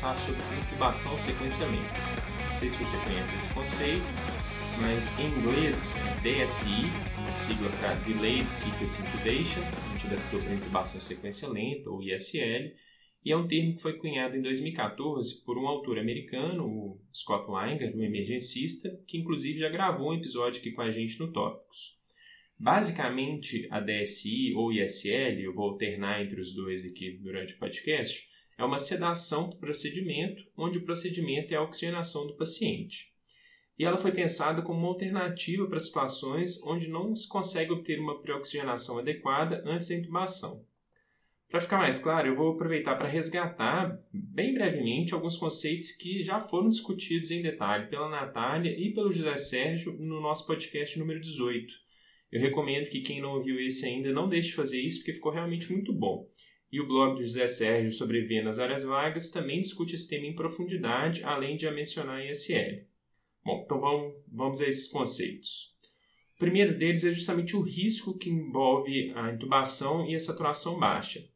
sobre 0.00 0.40
intubação 0.58 1.16
sequenciamento. 1.18 2.00
Não 2.48 2.56
sei 2.56 2.70
se 2.70 2.78
você 2.78 2.96
conhece 3.04 3.36
esse 3.36 3.52
conceito, 3.52 4.02
mas 4.80 5.18
em 5.18 5.26
inglês 5.26 5.94
é 6.24 6.44
DSI, 6.44 6.84
uma 7.18 7.32
sigla 7.34 7.68
para 7.78 7.94
Delayed 8.06 8.50
Sequence 8.50 9.02
Intubation, 9.02 9.60
a 9.60 9.92
gente 9.92 10.06
adaptou 10.06 10.40
para 10.40 10.54
intubação 10.54 11.00
sequência 11.02 11.46
lenta, 11.48 11.90
ou 11.90 12.02
ISL, 12.02 12.72
e 13.22 13.30
é 13.30 13.36
um 13.36 13.46
termo 13.46 13.76
que 13.76 13.82
foi 13.82 13.98
cunhado 13.98 14.34
em 14.36 14.40
2014 14.40 15.44
por 15.44 15.58
um 15.58 15.68
autor 15.68 15.98
americano, 15.98 16.66
o 16.66 17.00
Scott 17.12 17.50
Weinger, 17.50 17.94
um 17.94 18.02
emergencista, 18.02 18.98
que 19.06 19.18
inclusive 19.18 19.58
já 19.58 19.68
gravou 19.68 20.12
um 20.12 20.14
episódio 20.14 20.60
aqui 20.60 20.72
com 20.72 20.80
a 20.80 20.90
gente 20.90 21.20
no 21.20 21.30
Tópicos. 21.30 21.98
Basicamente, 22.58 23.68
a 23.70 23.80
DSI 23.80 24.54
ou 24.54 24.72
ISL, 24.72 25.40
eu 25.42 25.54
vou 25.54 25.68
alternar 25.68 26.22
entre 26.22 26.40
os 26.40 26.54
dois 26.54 26.86
aqui 26.86 27.18
durante 27.22 27.52
o 27.52 27.58
podcast, 27.58 28.29
é 28.60 28.64
uma 28.64 28.78
sedação 28.78 29.48
do 29.48 29.56
procedimento, 29.56 30.44
onde 30.54 30.76
o 30.76 30.84
procedimento 30.84 31.54
é 31.54 31.56
a 31.56 31.62
oxigenação 31.62 32.26
do 32.26 32.36
paciente. 32.36 33.10
E 33.78 33.86
ela 33.86 33.96
foi 33.96 34.12
pensada 34.12 34.60
como 34.60 34.78
uma 34.80 34.88
alternativa 34.88 35.66
para 35.66 35.80
situações 35.80 36.62
onde 36.64 36.86
não 36.86 37.16
se 37.16 37.26
consegue 37.26 37.72
obter 37.72 37.98
uma 37.98 38.20
pré-oxigenação 38.20 38.98
adequada 38.98 39.62
antes 39.64 39.88
da 39.88 39.94
intubação. 39.94 40.62
Para 41.48 41.62
ficar 41.62 41.78
mais 41.78 41.98
claro, 41.98 42.28
eu 42.28 42.36
vou 42.36 42.52
aproveitar 42.52 42.96
para 42.96 43.08
resgatar, 43.08 43.98
bem 44.12 44.52
brevemente, 44.52 45.14
alguns 45.14 45.38
conceitos 45.38 45.92
que 45.92 46.22
já 46.22 46.42
foram 46.42 46.68
discutidos 46.68 47.30
em 47.30 47.40
detalhe 47.40 47.88
pela 47.88 48.10
Natália 48.10 48.78
e 48.78 48.92
pelo 48.92 49.10
José 49.10 49.38
Sérgio 49.38 49.94
no 49.94 50.20
nosso 50.20 50.46
podcast 50.46 50.98
número 50.98 51.18
18. 51.18 51.72
Eu 52.30 52.40
recomendo 52.42 52.90
que 52.90 53.00
quem 53.00 53.22
não 53.22 53.36
ouviu 53.36 53.58
esse 53.58 53.86
ainda 53.86 54.12
não 54.12 54.28
deixe 54.28 54.50
de 54.50 54.54
fazer 54.54 54.82
isso, 54.82 54.98
porque 54.98 55.14
ficou 55.14 55.32
realmente 55.32 55.72
muito 55.72 55.94
bom. 55.94 56.28
E 56.72 56.80
o 56.80 56.86
blog 56.86 57.16
do 57.16 57.22
José 57.22 57.48
Sérgio 57.48 57.92
sobre 57.92 58.26
V 58.26 58.42
nas 58.42 58.58
áreas 58.58 58.84
vagas 58.84 59.30
também 59.30 59.60
discute 59.60 59.94
esse 59.96 60.08
tema 60.08 60.26
em 60.26 60.34
profundidade, 60.34 61.24
além 61.24 61.56
de 61.56 61.66
a 61.66 61.72
mencionar 61.72 62.24
ISL. 62.24 62.86
Bom, 63.44 63.62
então 63.64 63.80
vamos, 63.80 64.14
vamos 64.28 64.60
a 64.60 64.68
esses 64.68 64.88
conceitos. 64.88 65.74
O 66.36 66.38
primeiro 66.38 66.78
deles 66.78 67.04
é 67.04 67.12
justamente 67.12 67.56
o 67.56 67.60
risco 67.60 68.16
que 68.16 68.30
envolve 68.30 69.12
a 69.16 69.32
intubação 69.32 70.08
e 70.08 70.14
a 70.14 70.20
saturação 70.20 70.78
baixa. 70.78 71.28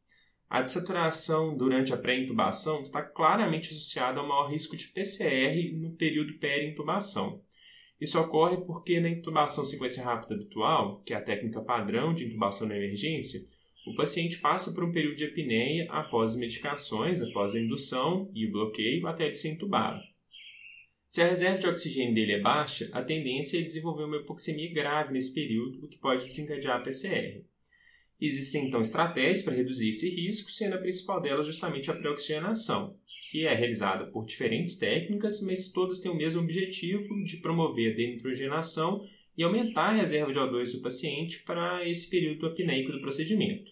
A 0.49 0.61
dessaturação 0.61 1.57
durante 1.57 1.93
a 1.93 1.97
pré-intubação 1.97 2.81
está 2.81 3.01
claramente 3.01 3.71
associada 3.71 4.19
ao 4.19 4.27
maior 4.27 4.49
risco 4.49 4.77
de 4.77 4.87
PCR 4.87 5.73
no 5.73 5.95
período 5.97 6.37
peri-intubação. 6.37 7.41
Isso 7.99 8.19
ocorre 8.19 8.57
porque 8.57 8.99
na 8.99 9.09
intubação 9.09 9.65
sequência 9.65 10.03
rápida 10.03 10.35
habitual, 10.35 11.01
que 11.03 11.13
é 11.13 11.17
a 11.17 11.21
técnica 11.21 11.61
padrão 11.61 12.13
de 12.13 12.25
intubação 12.25 12.67
na 12.67 12.77
emergência, 12.77 13.41
o 13.85 13.93
paciente 13.93 14.39
passa 14.39 14.73
por 14.73 14.83
um 14.83 14.91
período 14.91 15.15
de 15.15 15.25
apneia 15.25 15.87
após 15.91 16.31
as 16.31 16.37
medicações, 16.37 17.21
após 17.21 17.53
a 17.53 17.59
indução 17.59 18.31
e 18.33 18.47
o 18.47 18.51
bloqueio, 18.51 19.05
até 19.05 19.25
ele 19.25 19.35
ser 19.35 19.49
entubado. 19.49 20.01
Se 21.07 21.21
a 21.21 21.27
reserva 21.27 21.59
de 21.59 21.67
oxigênio 21.67 22.13
dele 22.13 22.33
é 22.33 22.41
baixa, 22.41 22.89
a 22.91 23.01
tendência 23.03 23.59
é 23.59 23.61
desenvolver 23.61 24.03
uma 24.03 24.17
hipoxemia 24.17 24.73
grave 24.73 25.13
nesse 25.13 25.33
período, 25.33 25.85
o 25.85 25.87
que 25.87 25.97
pode 25.97 26.25
desencadear 26.25 26.77
a 26.77 26.81
PCR. 26.81 27.45
Existem 28.19 28.67
então 28.67 28.81
estratégias 28.81 29.41
para 29.41 29.55
reduzir 29.55 29.89
esse 29.89 30.09
risco, 30.09 30.51
sendo 30.51 30.75
a 30.75 30.79
principal 30.79 31.21
delas 31.21 31.45
justamente 31.45 31.91
a 31.91 31.95
pré-oxigenação, 31.95 32.97
que 33.29 33.45
é 33.45 33.53
realizada 33.53 34.07
por 34.07 34.25
diferentes 34.25 34.77
técnicas, 34.77 35.41
mas 35.41 35.71
todas 35.71 35.99
têm 35.99 36.11
o 36.11 36.15
mesmo 36.15 36.41
objetivo 36.41 37.23
de 37.23 37.37
promover 37.37 37.93
a 37.93 37.95
denitrogenação 37.95 39.05
e 39.37 39.43
aumentar 39.43 39.89
a 39.89 39.95
reserva 39.95 40.31
de 40.31 40.39
O2 40.39 40.71
do 40.71 40.81
paciente 40.81 41.43
para 41.43 41.87
esse 41.87 42.09
período 42.09 42.45
apneico 42.47 42.91
do 42.91 43.01
procedimento. 43.01 43.71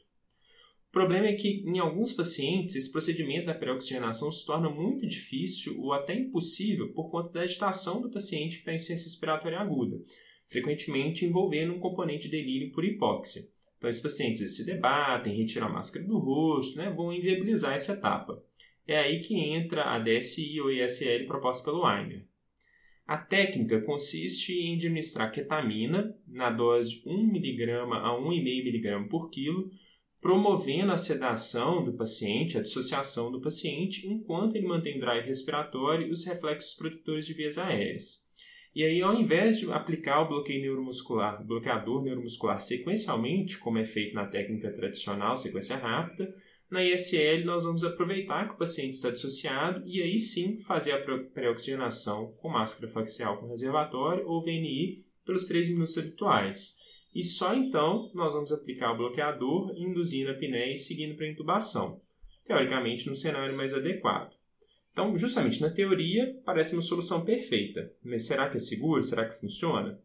O 0.89 0.91
problema 0.93 1.25
é 1.25 1.33
que, 1.33 1.63
em 1.65 1.79
alguns 1.79 2.13
pacientes, 2.13 2.75
esse 2.75 2.91
procedimento 2.91 3.47
da 3.47 3.55
pré-oxigenação 3.55 4.31
se 4.31 4.45
torna 4.45 4.69
muito 4.69 5.07
difícil 5.07 5.79
ou 5.79 5.91
até 5.91 6.13
impossível 6.13 6.93
por 6.93 7.09
conta 7.09 7.31
da 7.31 7.41
agitação 7.41 7.99
do 7.99 8.11
paciente 8.11 8.57
está 8.57 8.71
em 8.71 8.75
insuficiência 8.75 9.05
respiratória 9.05 9.57
aguda, 9.57 9.99
frequentemente 10.47 11.25
envolvendo 11.25 11.73
um 11.73 11.79
componente 11.79 12.29
de 12.29 12.37
delírio 12.37 12.71
por 12.71 12.85
hipóxia. 12.85 13.41
Então, 13.77 13.89
esses 13.89 14.03
pacientes 14.03 14.55
se 14.55 14.65
debatem, 14.65 15.35
retiram 15.35 15.67
a 15.67 15.73
máscara 15.73 16.05
do 16.05 16.19
rosto, 16.19 16.77
né, 16.77 16.91
vão 16.91 17.11
inviabilizar 17.11 17.73
essa 17.73 17.93
etapa. 17.93 18.41
É 18.87 18.99
aí 18.99 19.19
que 19.19 19.35
entra 19.35 19.95
a 19.95 19.99
DSI 19.99 20.61
ou 20.61 20.71
ISL 20.71 21.25
proposta 21.25 21.65
pelo 21.65 21.83
Weimer. 21.83 22.25
A 23.05 23.17
técnica 23.17 23.81
consiste 23.81 24.53
em 24.53 24.75
administrar 24.75 25.31
ketamina 25.31 26.15
na 26.27 26.49
dose 26.49 26.89
de 26.89 27.09
1mg 27.09 27.91
a 27.91 28.17
1,5mg 28.17 29.09
por 29.09 29.29
quilo 29.29 29.69
promovendo 30.23 30.93
a 30.93 30.97
sedação 30.97 31.83
do 31.83 31.91
paciente, 31.97 32.57
a 32.57 32.61
dissociação 32.61 33.29
do 33.29 33.41
paciente, 33.41 34.07
enquanto 34.07 34.55
ele 34.55 34.65
mantém 34.65 34.97
drive 34.97 35.25
respiratório 35.25 36.07
e 36.07 36.11
os 36.11 36.25
reflexos 36.25 36.75
produtores 36.75 37.25
de 37.25 37.33
vias 37.33 37.57
aéreas. 37.57 38.23
E 38.73 38.83
aí, 38.83 39.01
ao 39.01 39.13
invés 39.13 39.59
de 39.59 39.69
aplicar 39.69 40.21
o 40.21 40.29
bloqueio 40.29 40.61
neuromuscular, 40.61 41.45
bloqueador 41.45 42.01
neuromuscular 42.01 42.61
sequencialmente, 42.61 43.59
como 43.59 43.77
é 43.77 43.85
feito 43.85 44.15
na 44.15 44.25
técnica 44.25 44.71
tradicional, 44.71 45.35
sequência 45.35 45.75
rápida, 45.75 46.33
na 46.73 46.83
ISL 46.83 47.45
nós 47.45 47.63
vamos 47.63 47.83
aproveitar 47.83 48.47
que 48.47 48.55
o 48.55 48.57
paciente 48.57 48.95
está 48.95 49.11
dissociado 49.11 49.87
e 49.87 50.01
aí 50.01 50.17
sim 50.17 50.57
fazer 50.57 50.93
a 50.93 51.03
pré-oxigenação 51.31 52.33
com 52.41 52.49
máscara 52.49 52.91
facial 52.91 53.37
com 53.37 53.47
reservatório 53.47 54.27
ou 54.27 54.41
VNI 54.41 55.05
pelos 55.23 55.47
3 55.47 55.69
minutos 55.69 55.95
habituais 55.99 56.79
e 57.13 57.21
só 57.21 57.53
então 57.53 58.09
nós 58.15 58.33
vamos 58.33 58.51
aplicar 58.51 58.91
o 58.91 58.97
bloqueador, 58.97 59.71
induzindo 59.77 60.31
a 60.31 60.33
apneia 60.33 60.73
e 60.73 60.77
seguindo 60.77 61.15
para 61.15 61.27
a 61.27 61.29
intubação, 61.29 62.01
teoricamente 62.47 63.07
no 63.07 63.15
cenário 63.15 63.55
mais 63.55 63.71
adequado. 63.71 64.33
Então, 64.91 65.15
justamente 65.15 65.61
na 65.61 65.69
teoria, 65.69 66.35
parece 66.43 66.73
uma 66.73 66.81
solução 66.81 67.23
perfeita, 67.23 67.93
mas 68.03 68.25
será 68.25 68.49
que 68.49 68.57
é 68.57 68.59
seguro? 68.59 69.03
Será 69.03 69.29
que 69.29 69.39
funciona? 69.39 69.99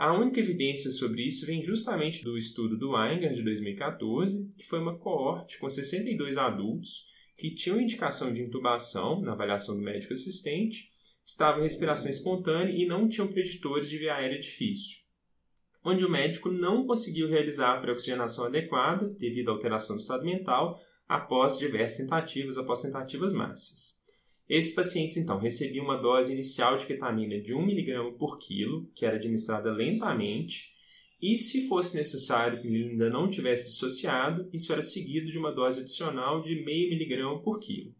A 0.00 0.14
única 0.14 0.40
evidência 0.40 0.90
sobre 0.90 1.26
isso 1.26 1.44
vem 1.44 1.60
justamente 1.60 2.24
do 2.24 2.38
estudo 2.38 2.74
do 2.74 2.92
Weinger 2.92 3.34
de 3.34 3.42
2014, 3.42 4.50
que 4.56 4.64
foi 4.64 4.78
uma 4.78 4.96
coorte 4.96 5.58
com 5.58 5.68
62 5.68 6.38
adultos 6.38 7.04
que 7.36 7.54
tinham 7.54 7.78
indicação 7.78 8.32
de 8.32 8.40
intubação 8.40 9.20
na 9.20 9.32
avaliação 9.32 9.76
do 9.76 9.82
médico 9.82 10.14
assistente, 10.14 10.88
estavam 11.22 11.60
em 11.60 11.64
respiração 11.64 12.10
espontânea 12.10 12.72
e 12.72 12.86
não 12.86 13.10
tinham 13.10 13.28
preditores 13.28 13.90
de 13.90 13.98
via 13.98 14.14
aérea 14.14 14.40
difícil 14.40 15.00
onde 15.84 16.02
o 16.02 16.10
médico 16.10 16.50
não 16.50 16.86
conseguiu 16.86 17.28
realizar 17.28 17.76
a 17.76 17.80
pré-oxigenação 17.82 18.46
adequada 18.46 19.06
devido 19.18 19.50
à 19.50 19.52
alteração 19.52 19.96
do 19.96 20.00
estado 20.00 20.24
mental 20.24 20.80
após 21.06 21.58
diversas 21.58 21.98
tentativas, 21.98 22.56
após 22.56 22.80
tentativas 22.80 23.34
máximas. 23.34 23.99
Esses 24.50 24.74
pacientes, 24.74 25.16
então, 25.16 25.38
recebiam 25.38 25.84
uma 25.84 25.96
dose 25.96 26.32
inicial 26.32 26.76
de 26.76 26.84
ketamina 26.84 27.40
de 27.40 27.54
1 27.54 27.62
mg 27.62 28.18
por 28.18 28.36
quilo, 28.36 28.90
que 28.96 29.06
era 29.06 29.14
administrada 29.14 29.70
lentamente, 29.70 30.72
e 31.22 31.36
se 31.36 31.68
fosse 31.68 31.96
necessário 31.96 32.60
que 32.60 32.66
ele 32.66 32.90
ainda 32.90 33.08
não 33.08 33.30
tivesse 33.30 33.66
dissociado, 33.66 34.50
isso 34.52 34.72
era 34.72 34.82
seguido 34.82 35.30
de 35.30 35.38
uma 35.38 35.52
dose 35.52 35.82
adicional 35.82 36.42
de 36.42 36.56
0,5 36.56 36.92
mg 36.92 37.44
por 37.44 37.60
quilo. 37.60 37.94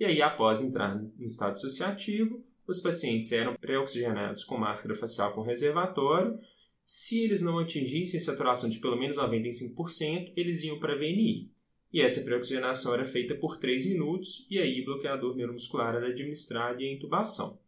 E 0.00 0.06
aí, 0.06 0.22
após 0.22 0.62
entrar 0.62 0.94
no 0.94 1.26
estado 1.26 1.54
dissociativo, 1.54 2.42
os 2.66 2.80
pacientes 2.80 3.30
eram 3.30 3.54
pré-oxigenados 3.54 4.44
com 4.44 4.56
máscara 4.56 4.94
facial 4.94 5.34
com 5.34 5.42
reservatório 5.42 6.38
se 6.86 7.22
eles 7.22 7.42
não 7.42 7.58
atingissem 7.58 8.18
saturação 8.18 8.68
de 8.68 8.78
pelo 8.78 8.98
menos 8.98 9.18
95%, 9.18 10.32
eles 10.36 10.62
iam 10.62 10.78
para 10.78 10.96
VNI. 10.96 11.50
E 11.92 12.00
essa 12.00 12.22
pré-oxigenação 12.22 12.94
era 12.94 13.04
feita 13.04 13.34
por 13.34 13.58
3 13.58 13.86
minutos 13.86 14.46
e 14.48 14.58
aí 14.58 14.80
o 14.80 14.84
bloqueador 14.84 15.36
neuromuscular 15.36 15.94
era 15.94 16.08
administrado 16.08 16.80
e 16.80 16.92
intubação. 16.92 17.58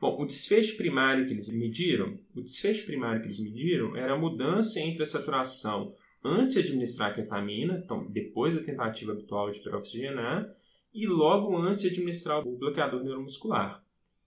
Bom, 0.00 0.20
o 0.20 0.26
desfecho 0.26 0.76
primário 0.76 1.26
que 1.26 1.32
eles 1.32 1.48
mediram, 1.48 2.18
o 2.34 2.40
desfecho 2.40 2.86
primário 2.86 3.20
que 3.20 3.26
eles 3.26 3.40
mediram 3.40 3.96
era 3.96 4.14
a 4.14 4.18
mudança 4.18 4.80
entre 4.80 5.02
a 5.02 5.06
saturação 5.06 5.94
antes 6.24 6.54
de 6.54 6.60
administrar 6.60 7.10
a 7.10 7.14
ketamina, 7.14 7.80
então 7.84 8.10
depois 8.10 8.54
da 8.54 8.62
tentativa 8.62 9.12
habitual 9.12 9.50
de 9.50 9.60
pré-oxigenar, 9.60 10.48
e 10.94 11.06
logo 11.06 11.56
antes 11.56 11.82
de 11.82 11.88
administrar 11.88 12.46
o 12.46 12.56
bloqueador 12.56 13.02
neuromuscular 13.02 13.82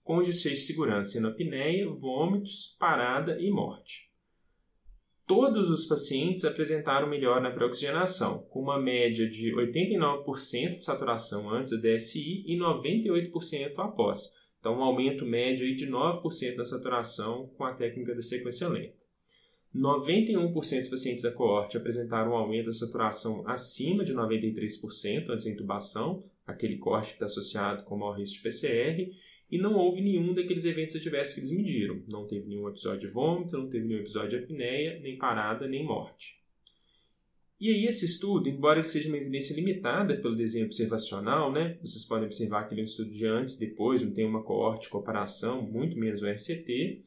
com 0.06 0.18
os 0.18 0.26
desfechos 0.26 0.60
de 0.60 0.66
segurança 0.66 1.10
sendo 1.10 1.26
apneia, 1.26 1.88
vômitos, 1.88 2.76
parada 2.78 3.40
e 3.40 3.50
morte. 3.50 4.08
Todos 5.26 5.70
os 5.70 5.84
pacientes 5.86 6.44
apresentaram 6.44 7.08
melhora 7.08 7.40
na 7.40 7.50
pré-oxigenação, 7.50 8.46
com 8.48 8.60
uma 8.60 8.80
média 8.80 9.28
de 9.28 9.52
89% 9.52 10.78
de 10.78 10.84
saturação 10.84 11.50
antes 11.50 11.72
da 11.72 11.94
DSI 11.94 12.44
e 12.46 12.56
98% 12.56 13.72
após. 13.78 14.36
Então, 14.60 14.78
um 14.78 14.84
aumento 14.84 15.26
médio 15.26 15.74
de 15.74 15.84
9% 15.90 16.56
da 16.56 16.64
saturação 16.64 17.48
com 17.56 17.64
a 17.64 17.74
técnica 17.74 18.14
da 18.14 18.22
sequência 18.22 18.68
lenta. 18.68 18.94
91% 19.74 20.52
dos 20.52 20.88
pacientes 20.88 21.24
da 21.24 21.32
coorte 21.32 21.76
apresentaram 21.76 22.30
um 22.30 22.36
aumento 22.36 22.66
da 22.66 22.72
saturação 22.72 23.42
acima 23.48 24.04
de 24.04 24.14
93% 24.14 25.28
antes 25.28 25.44
da 25.44 25.50
intubação, 25.50 26.24
aquele 26.46 26.78
corte 26.78 27.08
que 27.08 27.14
está 27.14 27.26
associado 27.26 27.82
com 27.82 27.98
maior 27.98 28.16
risco 28.16 28.36
de 28.36 28.42
PCR, 28.44 29.10
e 29.50 29.58
não 29.58 29.74
houve 29.74 30.00
nenhum 30.00 30.34
daqueles 30.34 30.64
eventos 30.64 30.96
adversos 30.96 31.34
que 31.34 31.40
eles 31.40 31.50
mediram. 31.50 32.02
Não 32.08 32.26
teve 32.26 32.48
nenhum 32.48 32.68
episódio 32.68 33.00
de 33.00 33.06
vômito, 33.06 33.56
não 33.56 33.68
teve 33.68 33.86
nenhum 33.86 34.00
episódio 34.00 34.30
de 34.30 34.44
apneia, 34.44 34.98
nem 35.00 35.16
parada, 35.16 35.68
nem 35.68 35.84
morte. 35.84 36.36
E 37.58 37.70
aí 37.70 37.86
esse 37.86 38.04
estudo, 38.04 38.50
embora 38.50 38.80
ele 38.80 38.88
seja 38.88 39.08
uma 39.08 39.16
evidência 39.16 39.56
limitada 39.56 40.20
pelo 40.20 40.36
desenho 40.36 40.66
observacional, 40.66 41.50
né, 41.50 41.78
vocês 41.80 42.04
podem 42.04 42.26
observar 42.26 42.64
que 42.64 42.74
ele 42.74 42.82
é 42.82 42.84
um 42.84 42.86
estudo 42.86 43.10
de 43.10 43.26
antes, 43.26 43.56
depois, 43.56 44.02
não 44.02 44.12
tem 44.12 44.26
uma 44.26 44.42
coorte 44.42 44.90
comparação, 44.90 45.62
muito 45.62 45.98
menos 45.98 46.20
o 46.20 46.26
RCT, 46.26 47.02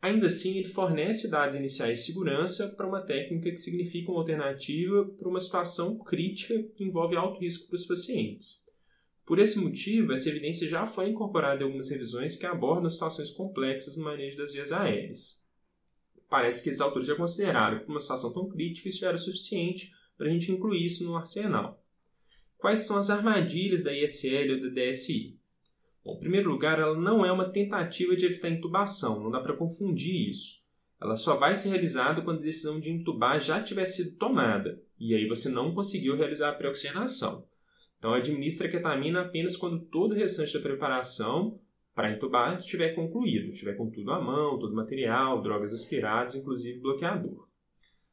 ainda 0.00 0.26
assim 0.26 0.58
ele 0.58 0.68
fornece 0.68 1.28
dados 1.28 1.56
iniciais 1.56 1.98
de 1.98 2.06
segurança 2.06 2.68
para 2.68 2.86
uma 2.86 3.00
técnica 3.00 3.50
que 3.50 3.58
significa 3.58 4.12
uma 4.12 4.20
alternativa 4.20 5.04
para 5.04 5.28
uma 5.28 5.40
situação 5.40 5.98
crítica 5.98 6.62
que 6.76 6.84
envolve 6.84 7.16
alto 7.16 7.40
risco 7.40 7.66
para 7.66 7.76
os 7.76 7.86
pacientes. 7.86 8.67
Por 9.28 9.38
esse 9.38 9.60
motivo, 9.60 10.12
essa 10.12 10.28
evidência 10.28 10.66
já 10.66 10.86
foi 10.86 11.10
incorporada 11.10 11.62
em 11.62 11.66
algumas 11.66 11.88
revisões 11.88 12.34
que 12.34 12.46
abordam 12.46 12.90
situações 12.90 13.30
complexas 13.30 13.96
no 13.96 14.02
manejo 14.02 14.36
das 14.36 14.54
vias 14.54 14.72
aéreas 14.72 15.46
parece 16.28 16.62
que 16.62 16.68
esses 16.68 16.80
autores 16.80 17.08
já 17.08 17.16
consideraram 17.16 17.80
que 17.80 17.88
uma 17.88 18.00
situação 18.00 18.32
tão 18.32 18.48
crítica 18.48 18.88
isso 18.88 19.00
já 19.00 19.08
era 19.08 19.18
suficiente 19.18 19.90
para 20.16 20.26
a 20.26 20.30
gente 20.30 20.52
incluir 20.52 20.84
isso 20.84 21.04
no 21.04 21.16
arsenal. 21.16 21.82
Quais 22.58 22.80
são 22.80 22.96
as 22.96 23.08
armadilhas 23.08 23.82
da 23.82 23.92
ISL 23.92 24.52
ou 24.52 24.62
da 24.62 24.68
DSI? 24.68 25.38
Bom, 26.04 26.16
em 26.16 26.20
primeiro 26.20 26.50
lugar, 26.50 26.78
ela 26.78 26.98
não 26.98 27.24
é 27.24 27.30
uma 27.30 27.50
tentativa 27.50 28.16
de 28.16 28.26
evitar 28.26 28.50
intubação, 28.50 29.20
não 29.20 29.30
dá 29.30 29.40
para 29.40 29.56
confundir 29.56 30.28
isso. 30.28 30.60
Ela 31.00 31.16
só 31.16 31.36
vai 31.36 31.54
ser 31.54 31.68
realizada 31.68 32.22
quando 32.22 32.40
a 32.40 32.42
decisão 32.42 32.80
de 32.80 32.90
intubar 32.90 33.38
já 33.38 33.62
tiver 33.62 33.84
sido 33.84 34.16
tomada, 34.16 34.82
e 34.98 35.14
aí 35.14 35.28
você 35.28 35.48
não 35.48 35.72
conseguiu 35.72 36.16
realizar 36.16 36.50
a 36.50 36.54
pré-oxigenação. 36.54 37.46
Então, 37.98 38.14
administra 38.14 38.68
ketamina 38.68 39.22
apenas 39.22 39.56
quando 39.56 39.84
todo 39.86 40.12
o 40.12 40.14
restante 40.14 40.54
da 40.54 40.60
preparação 40.60 41.58
para 41.94 42.12
entubar 42.12 42.56
estiver 42.56 42.94
concluído, 42.94 43.50
estiver 43.50 43.76
com 43.76 43.90
tudo 43.90 44.12
à 44.12 44.20
mão, 44.20 44.58
todo 44.58 44.72
o 44.72 44.76
material, 44.76 45.42
drogas 45.42 45.74
aspiradas, 45.74 46.36
inclusive 46.36 46.78
bloqueador. 46.78 47.48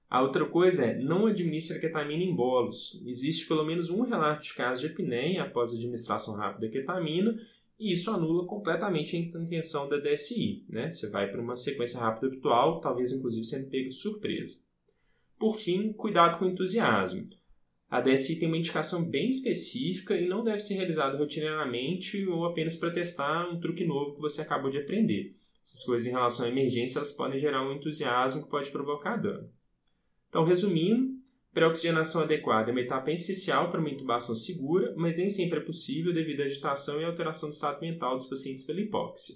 A 0.10 0.22
outra 0.22 0.46
coisa 0.46 0.86
é, 0.86 0.98
não 0.98 1.28
administre 1.28 1.78
a 1.78 1.80
ketamina 1.80 2.24
em 2.24 2.36
bolos. 2.36 3.02
Existe 3.06 3.48
pelo 3.48 3.64
menos 3.64 3.90
um 3.90 4.02
relato 4.02 4.44
de 4.44 4.54
caso 4.54 4.82
de 4.82 4.88
apneia 4.88 5.44
após 5.44 5.72
a 5.72 5.78
administração 5.78 6.36
rápida 6.36 6.68
da 6.68 6.72
ketamina, 6.72 7.38
e 7.80 7.92
isso 7.92 8.10
anula 8.10 8.48
completamente 8.48 9.16
a 9.16 9.20
intenção 9.20 9.90
da 9.90 9.98
DSI. 9.98 10.66
Né? 10.70 10.92
Você 10.92 11.10
vai 11.10 11.30
para 11.30 11.42
uma 11.42 11.58
sequência 11.58 12.00
rápida 12.00 12.28
habitual, 12.28 12.80
talvez 12.80 13.12
inclusive 13.12 13.46
sendo 13.46 13.70
pego 13.70 13.90
de 13.90 13.96
surpresa. 13.96 14.60
Por 15.38 15.58
fim, 15.58 15.92
cuidado 15.94 16.40
com 16.40 16.46
o 16.46 16.50
entusiasmo. 16.50 17.28
A 17.90 18.02
DSI 18.02 18.40
tem 18.40 18.48
uma 18.48 18.58
indicação 18.58 19.10
bem 19.10 19.30
específica 19.30 20.16
e 20.16 20.28
não 20.28 20.44
deve 20.44 20.60
ser 20.60 20.74
realizada 20.74 21.18
rotineiramente 21.18 22.26
ou 22.26 22.46
apenas 22.46 22.76
para 22.76 22.92
testar 22.92 23.48
um 23.50 23.60
truque 23.60 23.86
novo 23.86 24.16
que 24.16 24.22
você 24.22 24.42
acabou 24.42 24.72
de 24.72 24.80
aprender. 24.80 25.36
Essas 25.64 25.84
coisas 25.84 26.08
em 26.08 26.12
relação 26.12 26.46
à 26.46 26.50
emergência 26.50 27.00
elas 27.00 27.12
podem 27.12 27.40
gerar 27.40 27.68
um 27.68 27.74
entusiasmo 27.74 28.44
que 28.44 28.50
pode 28.50 28.72
provocar 28.72 29.18
dano. 29.18 29.50
Então, 30.30 30.44
resumindo, 30.44 31.16
pré-oxigenação 31.54 32.22
adequada 32.22 32.70
é 32.70 32.72
uma 32.72 32.82
etapa 32.82 33.12
essencial 33.12 33.72
para 33.72 33.80
uma 33.80 33.90
intubação 33.90 34.36
segura, 34.36 34.94
mas 34.98 35.18
nem 35.18 35.30
sempre 35.30 35.60
é 35.60 35.64
possível 35.64 36.14
devido 36.14 36.42
à 36.42 36.46
agitação 36.46 37.00
e 37.00 37.06
alteração 37.06 37.50
do 37.50 37.54
estado 37.54 37.80
mental 37.82 38.18
dos 38.18 38.28
pacientes 38.28 38.66
pela 38.66 38.82
hipóxia. 38.82 39.36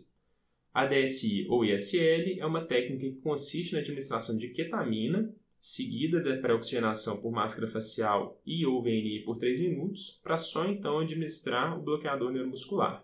A 0.74 0.86
DSI 0.86 1.48
ou 1.50 1.66
ISL 1.66 2.40
é 2.40 2.46
uma 2.46 2.66
técnica 2.66 3.06
que 3.06 3.22
consiste 3.22 3.74
na 3.74 3.80
administração 3.80 4.38
de 4.38 4.50
ketamina, 4.50 5.34
seguida 5.60 6.22
da 6.22 6.38
pré-oxigenação 6.38 7.22
por 7.22 7.32
máscara 7.32 7.68
facial 7.68 8.42
e 8.46 8.66
ou 8.66 8.82
VNI 8.82 9.24
por 9.26 9.38
3 9.38 9.60
minutos, 9.60 10.20
para 10.24 10.38
só 10.38 10.66
então 10.66 11.00
administrar 11.00 11.78
o 11.78 11.82
bloqueador 11.82 12.32
neuromuscular. 12.32 13.04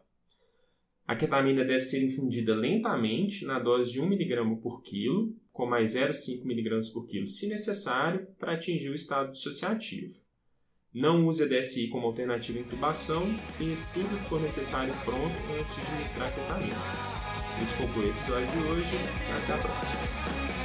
A 1.08 1.16
ketamina 1.16 1.64
deve 1.64 1.82
ser 1.82 2.04
infundida 2.04 2.56
lentamente 2.56 3.46
na 3.46 3.60
dose 3.60 3.92
de 3.92 4.02
1 4.02 4.06
mg 4.06 4.56
por 4.62 4.82
quilo, 4.82 5.36
com 5.52 5.66
mais 5.66 5.96
0,5 5.96 6.44
mg 6.44 6.92
por 6.92 7.08
quilo 7.08 7.28
se 7.28 7.48
necessário, 7.48 8.28
para 8.40 8.54
atingir 8.54 8.90
o 8.90 8.96
estado 8.96 9.32
dissociativo. 9.32 10.26
Não 10.94 11.28
use 11.28 11.44
a 11.44 11.48
DSI 11.48 11.90
como 11.90 12.08
alternativa 12.08 12.58
à 12.58 12.62
intubação 12.62 13.24
e 13.60 13.76
tudo 13.94 14.18
que 14.18 14.30
for 14.30 14.42
necessário 14.42 14.94
pronto 15.04 15.36
antes 15.60 15.76
de 15.76 15.82
administrar 15.82 16.30
a 16.30 16.32
ketamina. 16.32 17.26
Esse 17.62 17.74
foi 17.74 17.86
o 17.86 18.10
episódio 18.10 18.48
de 18.48 18.58
hoje. 18.70 18.96
Até 19.44 19.54
a 19.54 19.58
próxima. 19.58 20.65